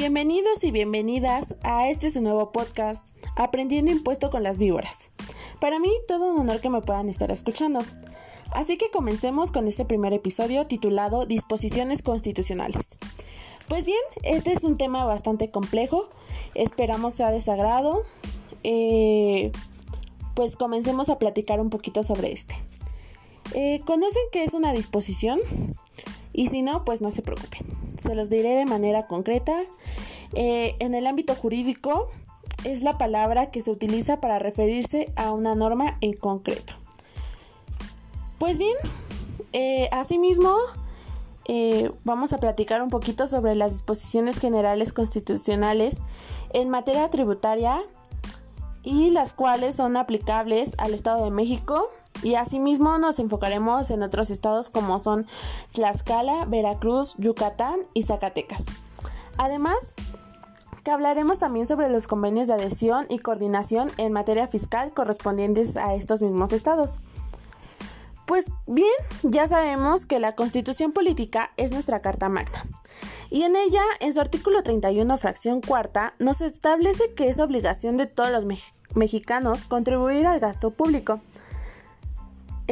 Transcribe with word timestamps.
Bienvenidos 0.00 0.64
y 0.64 0.70
bienvenidas 0.70 1.56
a 1.62 1.90
este 1.90 2.18
nuevo 2.22 2.52
podcast, 2.52 3.08
Aprendiendo 3.36 3.90
Impuesto 3.90 4.30
con 4.30 4.42
las 4.42 4.56
Víboras. 4.56 5.12
Para 5.60 5.78
mí 5.78 5.90
todo 6.08 6.32
un 6.32 6.40
honor 6.40 6.62
que 6.62 6.70
me 6.70 6.80
puedan 6.80 7.10
estar 7.10 7.30
escuchando. 7.30 7.80
Así 8.50 8.78
que 8.78 8.88
comencemos 8.88 9.50
con 9.50 9.68
este 9.68 9.84
primer 9.84 10.14
episodio 10.14 10.66
titulado 10.66 11.26
Disposiciones 11.26 12.00
Constitucionales. 12.00 12.98
Pues 13.68 13.84
bien, 13.84 14.00
este 14.22 14.52
es 14.52 14.64
un 14.64 14.78
tema 14.78 15.04
bastante 15.04 15.50
complejo, 15.50 16.08
esperamos 16.54 17.12
sea 17.12 17.30
desagrado. 17.30 18.04
Eh, 18.64 19.52
pues 20.34 20.56
comencemos 20.56 21.10
a 21.10 21.18
platicar 21.18 21.60
un 21.60 21.68
poquito 21.68 22.02
sobre 22.04 22.32
este. 22.32 22.54
Eh, 23.52 23.80
¿Conocen 23.84 24.22
qué 24.32 24.44
es 24.44 24.54
una 24.54 24.72
disposición? 24.72 25.40
Y 26.32 26.48
si 26.48 26.62
no, 26.62 26.84
pues 26.84 27.02
no 27.02 27.10
se 27.10 27.22
preocupen. 27.22 27.66
Se 27.98 28.14
los 28.14 28.30
diré 28.30 28.54
de 28.54 28.66
manera 28.66 29.06
concreta. 29.06 29.54
Eh, 30.34 30.76
en 30.78 30.94
el 30.94 31.06
ámbito 31.06 31.34
jurídico 31.34 32.08
es 32.64 32.82
la 32.82 32.98
palabra 32.98 33.50
que 33.50 33.60
se 33.60 33.70
utiliza 33.70 34.20
para 34.20 34.38
referirse 34.38 35.12
a 35.16 35.32
una 35.32 35.54
norma 35.54 35.96
en 36.00 36.12
concreto. 36.12 36.74
Pues 38.38 38.58
bien, 38.58 38.76
eh, 39.52 39.88
asimismo, 39.92 40.56
eh, 41.46 41.90
vamos 42.04 42.32
a 42.32 42.38
platicar 42.38 42.82
un 42.82 42.90
poquito 42.90 43.26
sobre 43.26 43.54
las 43.54 43.72
disposiciones 43.72 44.38
generales 44.38 44.92
constitucionales 44.92 46.00
en 46.52 46.68
materia 46.68 47.10
tributaria 47.10 47.82
y 48.82 49.10
las 49.10 49.32
cuales 49.32 49.76
son 49.76 49.96
aplicables 49.96 50.74
al 50.78 50.94
Estado 50.94 51.24
de 51.24 51.30
México, 51.30 51.90
y 52.22 52.34
asimismo 52.34 52.98
nos 52.98 53.18
enfocaremos 53.18 53.90
en 53.90 54.02
otros 54.02 54.30
estados 54.30 54.70
como 54.70 54.98
son 54.98 55.26
Tlaxcala, 55.72 56.44
Veracruz, 56.46 57.14
Yucatán 57.18 57.80
y 57.94 58.02
Zacatecas. 58.02 58.66
Además, 59.36 59.96
que 60.84 60.90
hablaremos 60.90 61.38
también 61.38 61.66
sobre 61.66 61.88
los 61.88 62.06
convenios 62.06 62.48
de 62.48 62.54
adhesión 62.54 63.06
y 63.08 63.18
coordinación 63.18 63.90
en 63.96 64.12
materia 64.12 64.48
fiscal 64.48 64.92
correspondientes 64.92 65.76
a 65.76 65.94
estos 65.94 66.22
mismos 66.22 66.52
estados. 66.52 67.00
Pues 68.26 68.52
bien, 68.66 68.88
ya 69.22 69.48
sabemos 69.48 70.06
que 70.06 70.20
la 70.20 70.36
Constitución 70.36 70.92
Política 70.92 71.50
es 71.56 71.72
nuestra 71.72 72.00
Carta 72.00 72.28
Magna. 72.28 72.64
Y 73.28 73.42
en 73.42 73.56
ella, 73.56 73.82
en 74.00 74.14
su 74.14 74.20
artículo 74.20 74.62
31, 74.62 75.18
fracción 75.18 75.60
cuarta, 75.60 76.14
nos 76.18 76.40
establece 76.40 77.12
que 77.14 77.28
es 77.28 77.40
obligación 77.40 77.96
de 77.96 78.06
todos 78.06 78.30
los 78.30 78.44
mexicanos 78.94 79.64
contribuir 79.64 80.26
al 80.26 80.40
gasto 80.40 80.70
público 80.70 81.20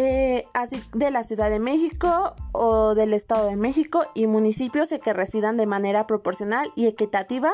eh, 0.00 0.44
así 0.54 0.80
de 0.92 1.10
la 1.10 1.24
Ciudad 1.24 1.50
de 1.50 1.58
México 1.58 2.36
o 2.52 2.94
del 2.94 3.12
Estado 3.12 3.48
de 3.48 3.56
México 3.56 4.06
y 4.14 4.28
municipios 4.28 4.90
que 5.02 5.12
residan 5.12 5.56
de 5.56 5.66
manera 5.66 6.06
proporcional 6.06 6.70
y 6.76 6.86
equitativa, 6.86 7.50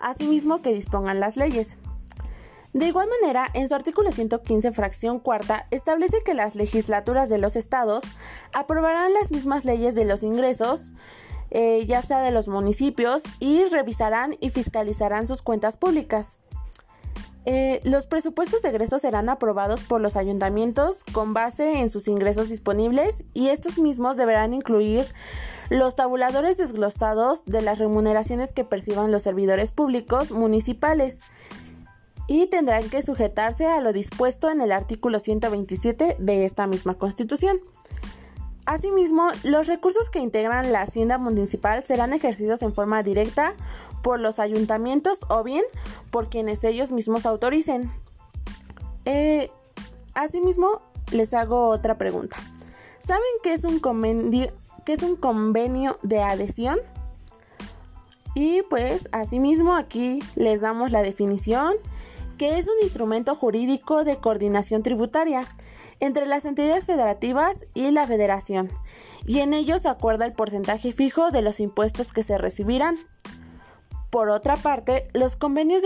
asimismo 0.00 0.60
que 0.60 0.74
dispongan 0.74 1.20
las 1.20 1.36
leyes. 1.36 1.78
De 2.72 2.88
igual 2.88 3.08
manera, 3.20 3.48
en 3.54 3.68
su 3.68 3.76
artículo 3.76 4.10
115, 4.10 4.72
fracción 4.72 5.20
cuarta, 5.20 5.68
establece 5.70 6.24
que 6.24 6.34
las 6.34 6.56
legislaturas 6.56 7.30
de 7.30 7.38
los 7.38 7.54
estados 7.54 8.02
aprobarán 8.52 9.14
las 9.14 9.30
mismas 9.30 9.64
leyes 9.64 9.94
de 9.94 10.04
los 10.04 10.24
ingresos, 10.24 10.90
eh, 11.52 11.86
ya 11.86 12.02
sea 12.02 12.22
de 12.22 12.32
los 12.32 12.48
municipios, 12.48 13.22
y 13.38 13.66
revisarán 13.66 14.36
y 14.40 14.50
fiscalizarán 14.50 15.28
sus 15.28 15.42
cuentas 15.42 15.76
públicas. 15.76 16.40
Eh, 17.44 17.80
los 17.82 18.06
presupuestos 18.06 18.62
de 18.62 18.68
egresos 18.68 19.02
serán 19.02 19.28
aprobados 19.28 19.82
por 19.82 20.00
los 20.00 20.16
ayuntamientos 20.16 21.02
con 21.02 21.34
base 21.34 21.80
en 21.80 21.90
sus 21.90 22.06
ingresos 22.06 22.48
disponibles 22.48 23.24
y 23.34 23.48
estos 23.48 23.78
mismos 23.78 24.16
deberán 24.16 24.54
incluir 24.54 25.06
los 25.68 25.96
tabuladores 25.96 26.56
desglosados 26.56 27.44
de 27.44 27.62
las 27.62 27.80
remuneraciones 27.80 28.52
que 28.52 28.64
perciban 28.64 29.10
los 29.10 29.24
servidores 29.24 29.72
públicos 29.72 30.30
municipales 30.30 31.20
y 32.28 32.46
tendrán 32.46 32.88
que 32.88 33.02
sujetarse 33.02 33.66
a 33.66 33.80
lo 33.80 33.92
dispuesto 33.92 34.48
en 34.48 34.60
el 34.60 34.70
artículo 34.70 35.18
127 35.18 36.16
de 36.20 36.44
esta 36.44 36.68
misma 36.68 36.94
Constitución. 36.94 37.60
Asimismo, 38.64 39.28
los 39.42 39.66
recursos 39.66 40.08
que 40.08 40.20
integran 40.20 40.70
la 40.70 40.82
hacienda 40.82 41.18
municipal 41.18 41.82
serán 41.82 42.12
ejercidos 42.12 42.62
en 42.62 42.72
forma 42.72 43.02
directa 43.02 43.54
por 44.02 44.20
los 44.20 44.38
ayuntamientos 44.38 45.20
o 45.28 45.42
bien 45.42 45.64
por 46.10 46.28
quienes 46.28 46.64
ellos 46.64 46.92
mismos 46.92 47.26
autoricen. 47.26 47.92
Eh, 49.04 49.50
asimismo, 50.14 50.82
les 51.10 51.34
hago 51.34 51.68
otra 51.68 51.98
pregunta. 51.98 52.36
¿Saben 52.98 53.22
qué 53.42 53.52
es 53.52 53.64
un 53.64 53.80
convenio, 53.80 54.52
qué 54.84 54.92
es 54.92 55.02
un 55.02 55.16
convenio 55.16 55.98
de 56.02 56.20
adhesión? 56.20 56.78
Y 58.34 58.62
pues, 58.70 59.08
asimismo, 59.12 59.74
aquí 59.74 60.22
les 60.36 60.60
damos 60.60 60.90
la 60.90 61.02
definición, 61.02 61.74
que 62.38 62.58
es 62.58 62.68
un 62.68 62.82
instrumento 62.82 63.34
jurídico 63.34 64.04
de 64.04 64.16
coordinación 64.16 64.82
tributaria 64.82 65.46
entre 66.00 66.26
las 66.26 66.44
entidades 66.46 66.86
federativas 66.86 67.66
y 67.74 67.92
la 67.92 68.06
federación, 68.08 68.70
y 69.24 69.38
en 69.38 69.52
ellos 69.52 69.82
se 69.82 69.88
acuerda 69.88 70.24
el 70.24 70.32
porcentaje 70.32 70.90
fijo 70.90 71.30
de 71.30 71.42
los 71.42 71.60
impuestos 71.60 72.12
que 72.12 72.24
se 72.24 72.38
recibirán. 72.38 72.96
Por 74.12 74.28
otra 74.28 74.58
parte, 74.58 75.08
los 75.14 75.36
convenios 75.36 75.82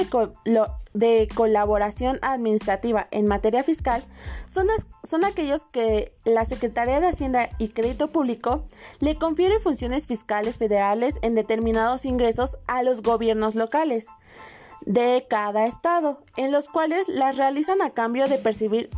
de, 0.95 1.29
colaboración 1.33 2.19
administrativa 2.23 3.07
en 3.13 3.29
materia 3.29 3.63
fiscal 3.63 4.03
son, 4.49 5.25
aquellos 5.25 5.65
que 5.65 6.13
la 6.25 6.45
Secretaría 6.45 6.99
de 6.99 7.07
Hacienda 7.07 7.51
y 7.59 7.69
Crédito 7.69 8.11
Público 8.11 8.65
le 8.99 9.17
confiere 9.17 9.61
funciones 9.61 10.09
fiscales 10.09 10.59
federales 10.59 11.21
en 11.23 11.37
determinados 11.37 12.05
ingresos 12.05 12.59
a 12.67 12.83
los 12.83 13.01
gobiernos 13.03 13.55
locales 13.55 14.09
de 14.81 15.25
cada 15.31 15.65
estado, 15.65 16.19
en 16.37 16.51
los 16.51 16.69
cuales 16.69 17.09
las 17.09 17.37
realizan 17.37 17.81
a 17.81 17.91
cambio 17.91 18.27
de 18.27 18.39
percibir 18.39 18.91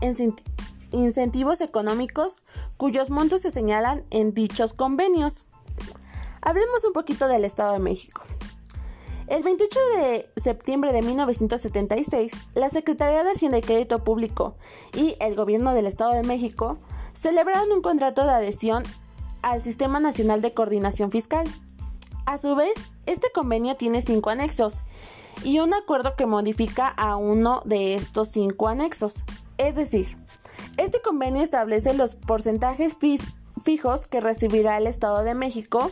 incentivos 0.91 1.61
económicos 1.61 2.37
cuyos 2.78 3.11
montos 3.11 3.43
se 3.43 3.50
señalan 3.50 4.05
en 4.09 4.33
dichos 4.33 4.72
convenios. 4.72 5.44
Hablemos 6.41 6.83
un 6.87 6.94
poquito 6.94 7.28
del 7.28 7.44
Estado 7.44 7.75
de 7.75 7.81
México. 7.81 8.22
El 9.28 9.43
28 9.43 9.78
de 9.94 10.31
septiembre 10.37 10.91
de 10.91 11.03
1976, 11.03 12.33
la 12.55 12.71
Secretaría 12.71 13.22
de 13.22 13.33
Hacienda 13.33 13.59
y 13.59 13.61
Crédito 13.61 14.03
Público 14.03 14.56
y 14.94 15.16
el 15.21 15.34
Gobierno 15.34 15.75
del 15.75 15.84
Estado 15.84 16.15
de 16.15 16.22
México 16.22 16.78
celebraron 17.12 17.71
un 17.71 17.83
contrato 17.83 18.25
de 18.25 18.31
adhesión 18.31 18.84
al 19.43 19.61
Sistema 19.61 20.00
Nacional 20.00 20.41
de 20.41 20.55
Coordinación 20.55 21.11
Fiscal. 21.11 21.47
A 22.25 22.38
su 22.38 22.56
vez, 22.56 22.72
este 23.05 23.31
convenio 23.31 23.77
tiene 23.77 24.00
cinco 24.00 24.31
anexos 24.31 24.84
y 25.44 25.59
un 25.59 25.75
acuerdo 25.75 26.17
que 26.17 26.25
modifica 26.25 26.88
a 26.88 27.17
uno 27.17 27.61
de 27.67 27.97
estos 27.97 28.28
cinco 28.28 28.69
anexos. 28.69 29.25
Es 29.59 29.77
decir, 29.77 30.17
este 30.78 31.03
convenio 31.03 31.43
establece 31.43 31.93
los 31.93 32.15
porcentajes 32.15 32.97
fijos 33.62 34.06
que 34.06 34.22
recibirá 34.22 34.78
el 34.78 34.87
Estado 34.87 35.22
de 35.22 35.34
México 35.34 35.91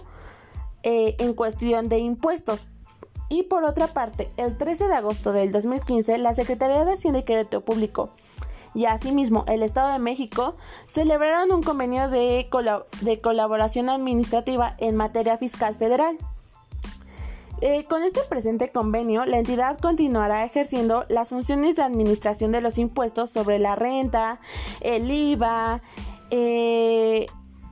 eh, 0.82 1.16
en 1.18 1.34
cuestión 1.34 1.90
de 1.90 1.98
impuestos. 1.98 2.68
Y 3.28 3.44
por 3.44 3.64
otra 3.64 3.88
parte, 3.88 4.30
el 4.36 4.56
13 4.56 4.88
de 4.88 4.94
agosto 4.94 5.32
del 5.32 5.50
2015, 5.50 6.18
la 6.18 6.32
Secretaría 6.32 6.84
de 6.84 6.92
Hacienda 6.92 7.20
y 7.20 7.24
Crédito 7.24 7.60
Público 7.60 8.10
y 8.74 8.84
asimismo 8.84 9.44
el 9.48 9.62
Estado 9.62 9.92
de 9.92 9.98
México 9.98 10.54
celebraron 10.86 11.50
un 11.50 11.62
convenio 11.62 12.10
de 12.10 12.48
colaboración 13.22 13.88
administrativa 13.88 14.74
en 14.78 14.96
materia 14.96 15.38
fiscal 15.38 15.74
federal. 15.74 16.18
Eh, 17.62 17.84
con 17.84 18.02
este 18.02 18.20
presente 18.28 18.68
convenio, 18.70 19.24
la 19.24 19.38
entidad 19.38 19.78
continuará 19.78 20.44
ejerciendo 20.44 21.06
las 21.08 21.30
funciones 21.30 21.76
de 21.76 21.84
administración 21.84 22.52
de 22.52 22.60
los 22.60 22.76
impuestos 22.76 23.30
sobre 23.30 23.58
la 23.58 23.76
renta, 23.76 24.40
el 24.82 25.10
IVA, 25.10 25.80
eh, 26.30 27.26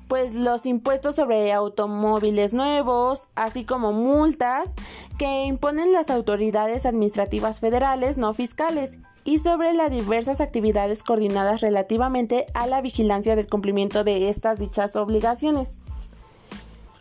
pues 0.09 0.35
los 0.35 0.67
impuestos 0.67 1.17
sobre 1.17 1.53
automóviles 1.53 2.55
nuevos, 2.55 3.29
así 3.35 3.65
como 3.65 3.93
multas 3.93 4.75
que 5.19 5.45
imponen 5.45 5.93
las 5.93 6.11
autoridades 6.11 6.87
administrativas 6.87 7.61
federales 7.61 8.19
no 8.19 8.35
fiscales 8.35 8.99
y 9.25 9.39
sobre 9.39 9.73
las 9.73 9.91
diversas 9.91 10.41
actividades 10.41 11.03
coordinadas 11.03 11.61
relativamente 11.61 12.47
a 12.55 12.67
la 12.67 12.81
vigilancia 12.83 13.37
del 13.37 13.47
cumplimiento 13.47 14.05
de 14.05 14.29
estas 14.29 14.59
dichas 14.59 14.97
obligaciones. 14.97 15.81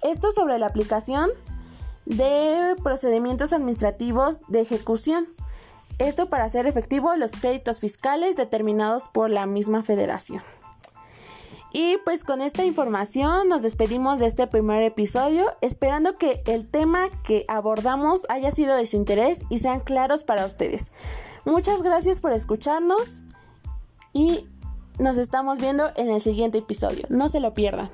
Esto 0.02 0.32
sobre 0.32 0.58
la 0.58 0.68
aplicación 0.68 1.30
de 2.06 2.76
procedimientos 2.84 3.54
administrativos 3.54 4.42
de 4.48 4.62
ejecución. 4.62 5.28
Esto 6.00 6.30
para 6.30 6.46
hacer 6.46 6.66
efectivo 6.66 7.16
los 7.16 7.32
créditos 7.32 7.80
fiscales 7.80 8.36
determinados 8.36 9.08
por 9.08 9.30
la 9.30 9.46
misma 9.46 9.84
federación. 9.84 10.42
Y 11.74 11.98
pues 12.06 12.24
con 12.24 12.42
esta 12.42 12.64
información 12.64 13.50
nos 13.50 13.64
despedimos 13.64 14.20
de 14.20 14.28
este 14.28 14.46
primer 14.46 14.84
episodio, 14.84 15.54
esperando 15.62 16.14
que 16.14 16.44
el 16.46 16.68
tema 16.68 17.10
que 17.24 17.46
abordamos 17.48 18.28
haya 18.30 18.52
sido 18.52 18.76
de 18.76 18.86
su 18.86 18.96
interés 18.96 19.42
y 19.50 19.58
sean 19.58 19.80
claros 19.80 20.24
para 20.24 20.46
ustedes. 20.46 20.92
Muchas 21.46 21.82
gracias 21.82 22.20
por 22.20 22.32
escucharnos 22.32 23.24
y 24.14 24.48
nos 25.00 25.18
estamos 25.18 25.60
viendo 25.60 25.92
en 25.96 26.12
el 26.12 26.22
siguiente 26.22 26.60
episodio. 26.60 27.08
No 27.10 27.28
se 27.28 27.40
lo 27.40 27.56
pierdan. 27.56 27.90